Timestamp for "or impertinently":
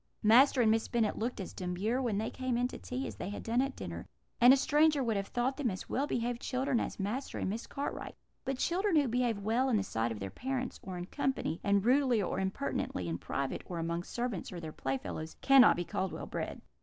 12.19-13.07